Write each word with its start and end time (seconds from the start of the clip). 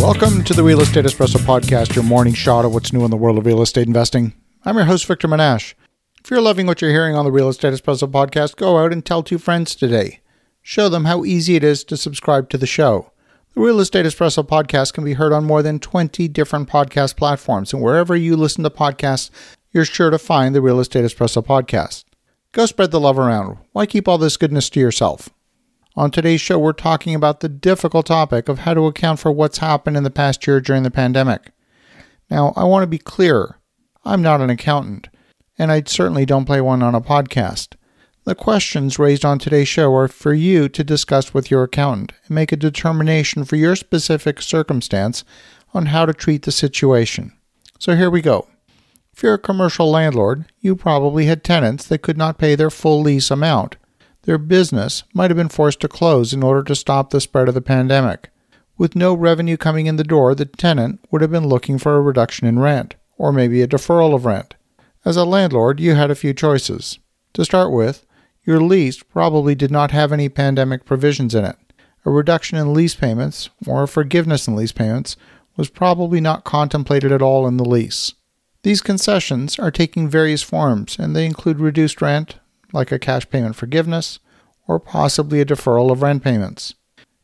Welcome 0.00 0.44
to 0.44 0.54
the 0.54 0.62
Real 0.62 0.80
Estate 0.80 1.04
Espresso 1.04 1.36
Podcast, 1.36 1.94
your 1.94 2.04
morning 2.04 2.32
shot 2.32 2.64
of 2.64 2.72
what's 2.72 2.90
new 2.90 3.04
in 3.04 3.10
the 3.10 3.18
world 3.18 3.36
of 3.36 3.44
real 3.44 3.60
estate 3.60 3.86
investing. 3.86 4.32
I'm 4.64 4.76
your 4.76 4.86
host, 4.86 5.04
Victor 5.04 5.28
Menasce. 5.28 5.74
If 6.24 6.30
you're 6.30 6.40
loving 6.40 6.66
what 6.66 6.80
you're 6.80 6.90
hearing 6.90 7.14
on 7.14 7.26
the 7.26 7.30
Real 7.30 7.50
Estate 7.50 7.74
Espresso 7.74 8.10
Podcast, 8.10 8.56
go 8.56 8.78
out 8.78 8.94
and 8.94 9.04
tell 9.04 9.22
two 9.22 9.36
friends 9.36 9.74
today. 9.74 10.20
Show 10.62 10.88
them 10.88 11.04
how 11.04 11.26
easy 11.26 11.54
it 11.54 11.62
is 11.62 11.84
to 11.84 11.98
subscribe 11.98 12.48
to 12.48 12.56
the 12.56 12.66
show. 12.66 13.12
The 13.54 13.60
Real 13.60 13.78
Estate 13.78 14.06
Espresso 14.06 14.42
Podcast 14.42 14.94
can 14.94 15.04
be 15.04 15.12
heard 15.12 15.34
on 15.34 15.44
more 15.44 15.62
than 15.62 15.78
20 15.78 16.28
different 16.28 16.70
podcast 16.70 17.16
platforms, 17.16 17.74
and 17.74 17.82
wherever 17.82 18.16
you 18.16 18.36
listen 18.36 18.64
to 18.64 18.70
podcasts, 18.70 19.28
you're 19.70 19.84
sure 19.84 20.08
to 20.08 20.18
find 20.18 20.54
the 20.54 20.62
Real 20.62 20.80
Estate 20.80 21.04
Espresso 21.04 21.44
Podcast. 21.44 22.04
Go 22.52 22.64
spread 22.64 22.90
the 22.90 23.00
love 23.00 23.18
around. 23.18 23.58
Why 23.72 23.84
keep 23.84 24.08
all 24.08 24.18
this 24.18 24.38
goodness 24.38 24.70
to 24.70 24.80
yourself? 24.80 25.28
On 25.96 26.10
today's 26.10 26.40
show, 26.40 26.56
we're 26.56 26.72
talking 26.72 27.16
about 27.16 27.40
the 27.40 27.48
difficult 27.48 28.06
topic 28.06 28.48
of 28.48 28.60
how 28.60 28.74
to 28.74 28.86
account 28.86 29.18
for 29.18 29.32
what's 29.32 29.58
happened 29.58 29.96
in 29.96 30.04
the 30.04 30.10
past 30.10 30.46
year 30.46 30.60
during 30.60 30.84
the 30.84 30.90
pandemic. 30.90 31.50
Now, 32.30 32.52
I 32.56 32.62
want 32.62 32.84
to 32.84 32.86
be 32.86 32.98
clear 32.98 33.56
I'm 34.04 34.22
not 34.22 34.40
an 34.40 34.50
accountant, 34.50 35.08
and 35.58 35.72
I 35.72 35.82
certainly 35.84 36.24
don't 36.24 36.44
play 36.44 36.60
one 36.60 36.82
on 36.82 36.94
a 36.94 37.00
podcast. 37.00 37.74
The 38.24 38.36
questions 38.36 39.00
raised 39.00 39.24
on 39.24 39.40
today's 39.40 39.66
show 39.66 39.92
are 39.96 40.06
for 40.06 40.32
you 40.32 40.68
to 40.68 40.84
discuss 40.84 41.34
with 41.34 41.50
your 41.50 41.64
accountant 41.64 42.12
and 42.24 42.34
make 42.36 42.52
a 42.52 42.56
determination 42.56 43.44
for 43.44 43.56
your 43.56 43.74
specific 43.74 44.40
circumstance 44.42 45.24
on 45.74 45.86
how 45.86 46.06
to 46.06 46.14
treat 46.14 46.42
the 46.42 46.52
situation. 46.52 47.32
So 47.80 47.96
here 47.96 48.10
we 48.10 48.22
go. 48.22 48.46
If 49.12 49.24
you're 49.24 49.34
a 49.34 49.38
commercial 49.38 49.90
landlord, 49.90 50.44
you 50.60 50.76
probably 50.76 51.26
had 51.26 51.42
tenants 51.42 51.86
that 51.88 52.02
could 52.02 52.16
not 52.16 52.38
pay 52.38 52.54
their 52.54 52.70
full 52.70 53.00
lease 53.02 53.30
amount. 53.30 53.76
Their 54.22 54.38
business 54.38 55.02
might 55.14 55.30
have 55.30 55.36
been 55.36 55.48
forced 55.48 55.80
to 55.80 55.88
close 55.88 56.32
in 56.32 56.42
order 56.42 56.62
to 56.64 56.74
stop 56.74 57.10
the 57.10 57.20
spread 57.20 57.48
of 57.48 57.54
the 57.54 57.60
pandemic. 57.60 58.30
With 58.76 58.96
no 58.96 59.14
revenue 59.14 59.56
coming 59.56 59.86
in 59.86 59.96
the 59.96 60.04
door, 60.04 60.34
the 60.34 60.46
tenant 60.46 61.00
would 61.10 61.22
have 61.22 61.30
been 61.30 61.48
looking 61.48 61.78
for 61.78 61.96
a 61.96 62.00
reduction 62.00 62.46
in 62.46 62.58
rent, 62.58 62.94
or 63.16 63.32
maybe 63.32 63.62
a 63.62 63.68
deferral 63.68 64.14
of 64.14 64.24
rent. 64.24 64.54
As 65.04 65.16
a 65.16 65.24
landlord, 65.24 65.80
you 65.80 65.94
had 65.94 66.10
a 66.10 66.14
few 66.14 66.34
choices. 66.34 66.98
To 67.34 67.44
start 67.44 67.72
with, 67.72 68.06
your 68.44 68.60
lease 68.60 69.02
probably 69.02 69.54
did 69.54 69.70
not 69.70 69.90
have 69.90 70.12
any 70.12 70.28
pandemic 70.28 70.84
provisions 70.84 71.34
in 71.34 71.44
it. 71.44 71.56
A 72.04 72.10
reduction 72.10 72.58
in 72.58 72.74
lease 72.74 72.94
payments, 72.94 73.50
or 73.66 73.86
forgiveness 73.86 74.48
in 74.48 74.56
lease 74.56 74.72
payments, 74.72 75.16
was 75.56 75.68
probably 75.68 76.20
not 76.20 76.44
contemplated 76.44 77.12
at 77.12 77.22
all 77.22 77.46
in 77.46 77.58
the 77.58 77.64
lease. 77.64 78.14
These 78.62 78.80
concessions 78.80 79.58
are 79.58 79.70
taking 79.70 80.08
various 80.08 80.42
forms, 80.42 80.98
and 80.98 81.14
they 81.14 81.26
include 81.26 81.60
reduced 81.60 82.00
rent, 82.00 82.36
like 82.72 82.92
a 82.92 82.98
cash 82.98 83.28
payment 83.28 83.56
forgiveness, 83.56 84.18
or 84.66 84.78
possibly 84.78 85.40
a 85.40 85.44
deferral 85.44 85.90
of 85.90 86.02
rent 86.02 86.22
payments. 86.22 86.74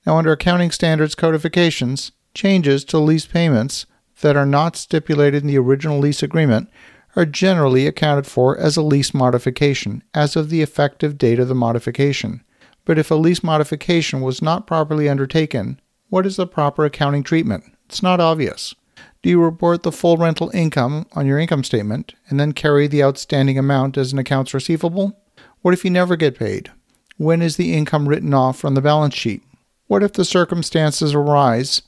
Now, 0.04 0.18
under 0.18 0.32
accounting 0.32 0.70
standards 0.70 1.14
codifications, 1.14 2.12
changes 2.34 2.84
to 2.84 2.98
lease 2.98 3.26
payments 3.26 3.86
that 4.20 4.36
are 4.36 4.46
not 4.46 4.76
stipulated 4.76 5.42
in 5.42 5.48
the 5.48 5.58
original 5.58 5.98
lease 5.98 6.22
agreement 6.22 6.68
are 7.16 7.26
generally 7.26 7.86
accounted 7.86 8.26
for 8.26 8.56
as 8.58 8.76
a 8.76 8.82
lease 8.82 9.14
modification 9.14 10.02
as 10.14 10.36
of 10.36 10.50
the 10.50 10.62
effective 10.62 11.18
date 11.18 11.38
of 11.38 11.48
the 11.48 11.54
modification. 11.54 12.42
But 12.84 12.98
if 12.98 13.10
a 13.10 13.14
lease 13.14 13.42
modification 13.42 14.20
was 14.20 14.42
not 14.42 14.66
properly 14.66 15.08
undertaken, 15.08 15.80
what 16.08 16.26
is 16.26 16.36
the 16.36 16.46
proper 16.46 16.84
accounting 16.84 17.22
treatment? 17.22 17.64
It's 17.86 18.02
not 18.02 18.20
obvious. 18.20 18.74
Do 19.22 19.30
you 19.30 19.42
report 19.42 19.82
the 19.82 19.90
full 19.90 20.16
rental 20.16 20.50
income 20.54 21.06
on 21.12 21.26
your 21.26 21.38
income 21.38 21.64
statement 21.64 22.14
and 22.28 22.38
then 22.38 22.52
carry 22.52 22.86
the 22.86 23.02
outstanding 23.02 23.58
amount 23.58 23.96
as 23.96 24.12
an 24.12 24.18
accounts 24.18 24.54
receivable? 24.54 25.18
What 25.62 25.74
if 25.74 25.84
you 25.84 25.90
never 25.90 26.16
get 26.16 26.38
paid? 26.38 26.70
When 27.16 27.42
is 27.42 27.56
the 27.56 27.74
income 27.74 28.08
written 28.08 28.34
off 28.34 28.58
from 28.58 28.74
the 28.74 28.82
balance 28.82 29.14
sheet? 29.14 29.42
What 29.86 30.02
if 30.02 30.12
the 30.12 30.24
circumstances 30.24 31.14
arise 31.14 31.82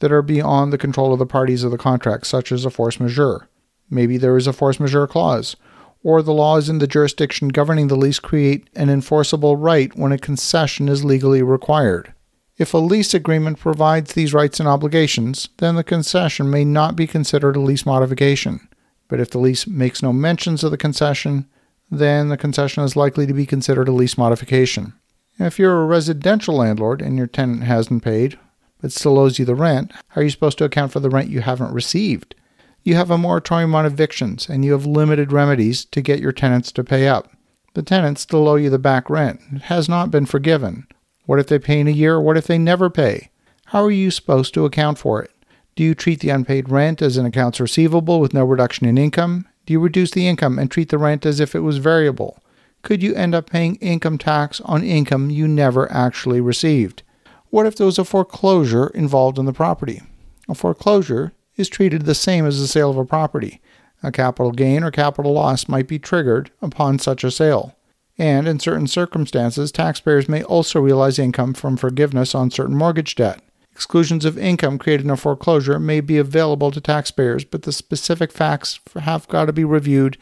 that 0.00 0.12
are 0.12 0.22
beyond 0.22 0.72
the 0.72 0.78
control 0.78 1.12
of 1.12 1.18
the 1.18 1.26
parties 1.26 1.64
of 1.64 1.70
the 1.70 1.78
contract, 1.78 2.26
such 2.26 2.52
as 2.52 2.64
a 2.64 2.70
force 2.70 3.00
majeure? 3.00 3.48
Maybe 3.88 4.16
there 4.16 4.36
is 4.36 4.46
a 4.46 4.52
force 4.52 4.78
majeure 4.80 5.06
clause, 5.06 5.56
or 6.02 6.20
the 6.20 6.32
laws 6.32 6.68
in 6.68 6.78
the 6.78 6.86
jurisdiction 6.86 7.48
governing 7.48 7.88
the 7.88 7.96
lease 7.96 8.18
create 8.18 8.68
an 8.76 8.90
enforceable 8.90 9.56
right 9.56 9.96
when 9.96 10.12
a 10.12 10.18
concession 10.18 10.88
is 10.88 11.04
legally 11.04 11.42
required. 11.42 12.12
If 12.56 12.74
a 12.74 12.78
lease 12.78 13.14
agreement 13.14 13.58
provides 13.58 14.12
these 14.12 14.34
rights 14.34 14.60
and 14.60 14.68
obligations, 14.68 15.48
then 15.58 15.74
the 15.74 15.82
concession 15.82 16.50
may 16.50 16.64
not 16.64 16.94
be 16.94 17.06
considered 17.06 17.56
a 17.56 17.60
lease 17.60 17.86
modification. 17.86 18.68
But 19.08 19.18
if 19.18 19.30
the 19.30 19.38
lease 19.38 19.66
makes 19.66 20.02
no 20.02 20.12
mentions 20.12 20.62
of 20.62 20.70
the 20.70 20.76
concession, 20.76 21.48
then 21.94 22.28
the 22.28 22.36
concession 22.36 22.84
is 22.84 22.96
likely 22.96 23.26
to 23.26 23.34
be 23.34 23.46
considered 23.46 23.88
a 23.88 23.92
lease 23.92 24.18
modification. 24.18 24.92
If 25.38 25.58
you're 25.58 25.82
a 25.82 25.86
residential 25.86 26.56
landlord 26.56 27.02
and 27.02 27.16
your 27.16 27.26
tenant 27.26 27.64
hasn't 27.64 28.04
paid, 28.04 28.38
but 28.80 28.92
still 28.92 29.18
owes 29.18 29.38
you 29.38 29.44
the 29.44 29.54
rent, 29.54 29.92
how 30.08 30.20
are 30.20 30.24
you 30.24 30.30
supposed 30.30 30.58
to 30.58 30.64
account 30.64 30.92
for 30.92 31.00
the 31.00 31.10
rent 31.10 31.30
you 31.30 31.40
haven't 31.40 31.72
received? 31.72 32.34
You 32.82 32.94
have 32.96 33.10
a 33.10 33.18
moratorium 33.18 33.74
on 33.74 33.86
evictions 33.86 34.48
and 34.48 34.64
you 34.64 34.72
have 34.72 34.86
limited 34.86 35.32
remedies 35.32 35.86
to 35.86 36.02
get 36.02 36.20
your 36.20 36.32
tenants 36.32 36.70
to 36.72 36.84
pay 36.84 37.08
up. 37.08 37.32
The 37.72 37.82
tenants 37.82 38.20
still 38.20 38.46
owe 38.46 38.56
you 38.56 38.70
the 38.70 38.78
back 38.78 39.10
rent. 39.10 39.40
It 39.52 39.62
has 39.62 39.88
not 39.88 40.10
been 40.10 40.26
forgiven. 40.26 40.86
What 41.26 41.40
if 41.40 41.46
they 41.46 41.58
pay 41.58 41.80
in 41.80 41.88
a 41.88 41.92
year? 41.92 42.20
What 42.20 42.36
if 42.36 42.46
they 42.46 42.58
never 42.58 42.90
pay? 42.90 43.30
How 43.66 43.82
are 43.84 43.90
you 43.90 44.10
supposed 44.10 44.54
to 44.54 44.66
account 44.66 44.98
for 44.98 45.22
it? 45.22 45.30
Do 45.74 45.82
you 45.82 45.94
treat 45.94 46.20
the 46.20 46.30
unpaid 46.30 46.68
rent 46.68 47.02
as 47.02 47.16
an 47.16 47.26
accounts 47.26 47.58
receivable 47.58 48.20
with 48.20 48.34
no 48.34 48.44
reduction 48.44 48.86
in 48.86 48.98
income? 48.98 49.48
Do 49.66 49.72
you 49.72 49.80
reduce 49.80 50.10
the 50.10 50.26
income 50.28 50.58
and 50.58 50.70
treat 50.70 50.88
the 50.88 50.98
rent 50.98 51.24
as 51.24 51.40
if 51.40 51.54
it 51.54 51.60
was 51.60 51.78
variable? 51.78 52.38
Could 52.82 53.02
you 53.02 53.14
end 53.14 53.34
up 53.34 53.48
paying 53.48 53.76
income 53.76 54.18
tax 54.18 54.60
on 54.62 54.84
income 54.84 55.30
you 55.30 55.48
never 55.48 55.90
actually 55.90 56.40
received? 56.40 57.02
What 57.50 57.66
if 57.66 57.76
there 57.76 57.86
was 57.86 57.98
a 57.98 58.04
foreclosure 58.04 58.88
involved 58.88 59.38
in 59.38 59.46
the 59.46 59.52
property? 59.52 60.02
A 60.48 60.54
foreclosure 60.54 61.32
is 61.56 61.68
treated 61.68 62.02
the 62.02 62.14
same 62.14 62.44
as 62.46 62.60
the 62.60 62.66
sale 62.66 62.90
of 62.90 62.98
a 62.98 63.04
property. 63.04 63.60
A 64.02 64.12
capital 64.12 64.52
gain 64.52 64.84
or 64.84 64.90
capital 64.90 65.32
loss 65.32 65.68
might 65.68 65.88
be 65.88 65.98
triggered 65.98 66.50
upon 66.60 66.98
such 66.98 67.24
a 67.24 67.30
sale 67.30 67.74
and 68.18 68.46
in 68.46 68.60
certain 68.60 68.86
circumstances, 68.86 69.72
taxpayers 69.72 70.28
may 70.28 70.42
also 70.42 70.80
realize 70.80 71.18
income 71.18 71.54
from 71.54 71.76
forgiveness 71.76 72.34
on 72.34 72.50
certain 72.50 72.76
mortgage 72.76 73.14
debt. 73.14 73.40
Exclusions 73.74 74.24
of 74.24 74.38
income 74.38 74.78
created 74.78 75.04
in 75.04 75.10
a 75.10 75.16
foreclosure 75.16 75.80
may 75.80 76.00
be 76.00 76.16
available 76.16 76.70
to 76.70 76.80
taxpayers, 76.80 77.44
but 77.44 77.62
the 77.62 77.72
specific 77.72 78.30
facts 78.30 78.78
have 79.00 79.26
got 79.26 79.46
to 79.46 79.52
be 79.52 79.64
reviewed 79.64 80.16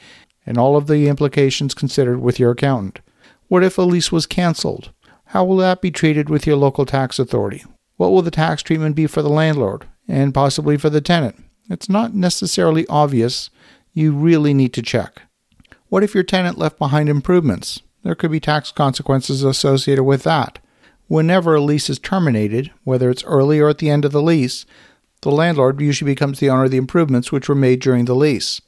and 0.47 0.57
all 0.57 0.75
of 0.75 0.87
the 0.87 1.07
implications 1.07 1.75
considered 1.75 2.21
with 2.21 2.41
your 2.41 2.53
accountant. 2.53 3.01
What 3.49 3.63
if 3.63 3.77
a 3.77 3.83
lease 3.83 4.11
was 4.11 4.25
canceled? 4.25 4.91
How 5.27 5.45
will 5.45 5.59
that 5.59 5.83
be 5.83 5.91
treated 5.91 6.31
with 6.31 6.47
your 6.47 6.57
local 6.57 6.87
tax 6.87 7.19
authority? 7.19 7.63
What 7.97 8.11
will 8.11 8.23
the 8.23 8.31
tax 8.31 8.63
treatment 8.63 8.97
be 8.97 9.07
for 9.07 9.21
the 9.21 9.29
landlord 9.29 9.87
and 10.09 10.33
possibly 10.35 10.79
for 10.79 10.91
the 10.91 11.03
tenant? 11.03 11.37
It's 11.69 11.89
not 11.89 12.15
necessarily 12.15 12.87
obvious. 12.89 13.51
You 13.93 14.13
really 14.13 14.55
need 14.55 14.73
to 14.75 14.83
check. 14.83 15.23
What 15.89 16.03
if 16.03 16.15
your 16.15 16.25
tenant 16.25 16.57
left 16.57 16.79
behind 16.79 17.11
improvements? 17.11 17.83
There 18.03 18.15
could 18.15 18.31
be 18.31 18.41
tax 18.41 18.73
consequences 18.73 19.45
associated 19.45 20.05
with 20.05 20.23
that. 20.23 20.59
Whenever 21.09 21.55
a 21.55 21.61
lease 21.61 21.91
is 21.91 21.99
terminated, 21.99 22.71
whether 22.85 23.11
it's 23.11 23.25
early 23.25 23.61
or 23.61 23.69
at 23.69 23.79
the 23.79 23.91
end 23.91 24.05
of 24.05 24.13
the 24.13 24.23
lease, 24.23 24.65
the 25.23 25.31
landlord 25.31 25.81
usually 25.81 26.11
becomes 26.11 26.41
the 26.41 26.51
owner 26.51 26.65
of 26.65 26.71
the 26.71 26.77
improvements 26.77 27.31
which 27.31 27.49
were 27.49 27.55
made 27.55 27.81
during 27.81 28.07
the 28.07 28.15
lease. 28.15 28.61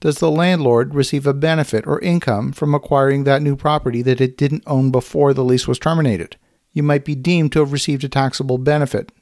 Does 0.00 0.18
the 0.18 0.30
landlord 0.30 0.94
receive 0.94 1.26
a 1.26 1.32
benefit 1.32 1.86
or 1.86 2.00
income 2.00 2.52
from 2.52 2.74
acquiring 2.74 3.24
that 3.24 3.40
new 3.40 3.54
property 3.54 4.02
that 4.02 4.20
it 4.20 4.36
didn't 4.36 4.64
own 4.66 4.90
before 4.90 5.32
the 5.32 5.44
lease 5.44 5.68
was 5.68 5.78
terminated? 5.78 6.36
You 6.72 6.82
might 6.82 7.04
be 7.04 7.14
deemed 7.14 7.52
to 7.52 7.60
have 7.60 7.72
received 7.72 8.02
a 8.02 8.08
taxable 8.08 8.58
benefit, 8.58 9.12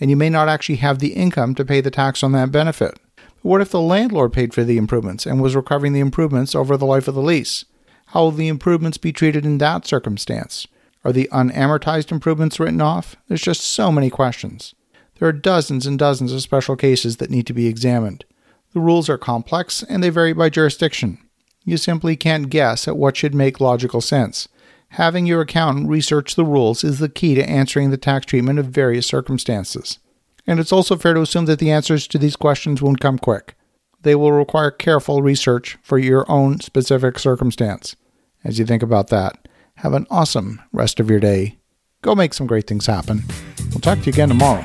and 0.00 0.08
you 0.08 0.16
may 0.16 0.30
not 0.30 0.48
actually 0.48 0.76
have 0.76 0.98
the 0.98 1.12
income 1.12 1.54
to 1.56 1.64
pay 1.64 1.80
the 1.80 1.90
tax 1.90 2.22
on 2.22 2.32
that 2.32 2.50
benefit. 2.50 2.98
But 3.16 3.24
what 3.42 3.60
if 3.60 3.70
the 3.70 3.80
landlord 3.80 4.32
paid 4.32 4.54
for 4.54 4.64
the 4.64 4.78
improvements 4.78 5.26
and 5.26 5.42
was 5.42 5.54
recovering 5.54 5.92
the 5.92 6.00
improvements 6.00 6.54
over 6.54 6.76
the 6.76 6.86
life 6.86 7.06
of 7.06 7.14
the 7.14 7.22
lease? 7.22 7.64
How 8.06 8.22
will 8.22 8.30
the 8.30 8.48
improvements 8.48 8.96
be 8.96 9.12
treated 9.12 9.44
in 9.44 9.58
that 9.58 9.86
circumstance? 9.86 10.66
Are 11.04 11.12
the 11.12 11.28
unamortized 11.32 12.12
improvements 12.12 12.60
written 12.60 12.80
off? 12.80 13.16
There's 13.28 13.40
just 13.40 13.62
so 13.62 13.90
many 13.90 14.10
questions. 14.10 14.74
There 15.18 15.28
are 15.28 15.32
dozens 15.32 15.86
and 15.86 15.98
dozens 15.98 16.32
of 16.32 16.42
special 16.42 16.76
cases 16.76 17.18
that 17.18 17.30
need 17.30 17.46
to 17.46 17.52
be 17.52 17.66
examined. 17.66 18.24
The 18.72 18.80
rules 18.80 19.08
are 19.08 19.18
complex 19.18 19.82
and 19.82 20.02
they 20.02 20.10
vary 20.10 20.32
by 20.32 20.48
jurisdiction. 20.48 21.18
You 21.64 21.76
simply 21.76 22.16
can't 22.16 22.50
guess 22.50 22.86
at 22.88 22.96
what 22.96 23.16
should 23.16 23.34
make 23.34 23.60
logical 23.60 24.00
sense. 24.00 24.48
Having 24.94 25.26
your 25.26 25.42
accountant 25.42 25.88
research 25.88 26.34
the 26.34 26.44
rules 26.44 26.82
is 26.82 26.98
the 26.98 27.08
key 27.08 27.34
to 27.34 27.48
answering 27.48 27.90
the 27.90 27.96
tax 27.96 28.26
treatment 28.26 28.58
of 28.58 28.66
various 28.66 29.06
circumstances. 29.06 29.98
And 30.46 30.58
it's 30.58 30.72
also 30.72 30.96
fair 30.96 31.14
to 31.14 31.20
assume 31.20 31.44
that 31.46 31.58
the 31.58 31.70
answers 31.70 32.08
to 32.08 32.18
these 32.18 32.36
questions 32.36 32.82
won't 32.82 33.00
come 33.00 33.18
quick. 33.18 33.54
They 34.02 34.14
will 34.14 34.32
require 34.32 34.70
careful 34.70 35.22
research 35.22 35.78
for 35.82 35.98
your 35.98 36.28
own 36.30 36.60
specific 36.60 37.18
circumstance. 37.18 37.94
As 38.42 38.58
you 38.58 38.64
think 38.64 38.82
about 38.82 39.08
that, 39.08 39.46
have 39.82 39.94
an 39.94 40.06
awesome 40.10 40.60
rest 40.72 41.00
of 41.00 41.08
your 41.08 41.20
day. 41.20 41.58
Go 42.02 42.14
make 42.14 42.34
some 42.34 42.46
great 42.46 42.66
things 42.66 42.86
happen. 42.86 43.22
We'll 43.70 43.80
talk 43.80 43.98
to 44.00 44.04
you 44.06 44.12
again 44.12 44.28
tomorrow. 44.28 44.64